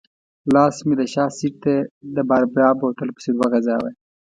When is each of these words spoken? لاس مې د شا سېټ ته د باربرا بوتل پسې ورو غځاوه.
لاس 0.53 0.75
مې 0.87 0.95
د 0.99 1.03
شا 1.13 1.25
سېټ 1.37 1.53
ته 1.63 1.73
د 2.15 2.17
باربرا 2.29 2.69
بوتل 2.79 3.09
پسې 3.15 3.29
ورو 3.33 3.49
غځاوه. 3.53 3.89